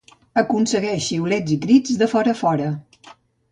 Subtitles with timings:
[0.43, 2.73] Aconsegueix xiulets i crits de forafora.